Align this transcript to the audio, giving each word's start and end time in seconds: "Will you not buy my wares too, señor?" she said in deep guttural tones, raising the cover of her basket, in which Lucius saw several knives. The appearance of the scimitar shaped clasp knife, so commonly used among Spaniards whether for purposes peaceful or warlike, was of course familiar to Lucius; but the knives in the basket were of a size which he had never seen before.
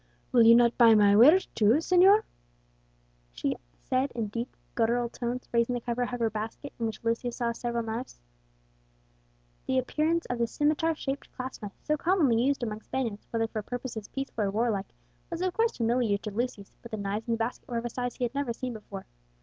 "Will 0.31 0.41
you 0.41 0.55
not 0.55 0.79
buy 0.79 0.95
my 0.95 1.15
wares 1.15 1.45
too, 1.53 1.73
señor?" 1.77 2.23
she 3.33 3.55
said 3.83 4.11
in 4.15 4.29
deep 4.29 4.57
guttural 4.73 5.09
tones, 5.09 5.47
raising 5.51 5.75
the 5.75 5.79
cover 5.81 6.01
of 6.01 6.09
her 6.19 6.27
basket, 6.31 6.73
in 6.79 6.87
which 6.87 7.03
Lucius 7.03 7.35
saw 7.35 7.51
several 7.51 7.83
knives. 7.85 8.19
The 9.67 9.77
appearance 9.77 10.25
of 10.25 10.39
the 10.39 10.47
scimitar 10.47 10.95
shaped 10.95 11.31
clasp 11.33 11.61
knife, 11.61 11.77
so 11.83 11.97
commonly 11.97 12.41
used 12.41 12.63
among 12.63 12.81
Spaniards 12.81 13.27
whether 13.29 13.45
for 13.47 13.61
purposes 13.61 14.07
peaceful 14.07 14.45
or 14.45 14.49
warlike, 14.49 14.91
was 15.29 15.43
of 15.43 15.53
course 15.53 15.77
familiar 15.77 16.17
to 16.17 16.31
Lucius; 16.31 16.71
but 16.81 16.89
the 16.89 16.97
knives 16.97 17.27
in 17.27 17.35
the 17.35 17.37
basket 17.37 17.67
were 17.69 17.77
of 17.77 17.85
a 17.85 17.89
size 17.91 18.13
which 18.13 18.17
he 18.17 18.23
had 18.23 18.33
never 18.33 18.53
seen 18.53 18.73
before. 18.73 19.05